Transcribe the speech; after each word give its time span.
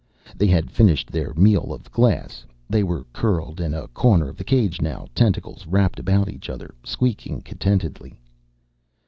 They 0.35 0.47
had 0.47 0.71
finished 0.71 1.11
their 1.11 1.31
meal 1.35 1.71
of 1.71 1.91
glass. 1.91 2.43
They 2.67 2.81
were 2.81 3.05
curled 3.13 3.61
in 3.61 3.75
a 3.75 3.87
corner 3.89 4.29
of 4.29 4.35
the 4.35 4.43
cage 4.43 4.81
now, 4.81 5.05
tentacles 5.13 5.67
wrapped 5.67 5.99
about 5.99 6.27
each 6.27 6.49
other, 6.49 6.73
squeaking 6.83 7.41
contentedly. 7.43 8.17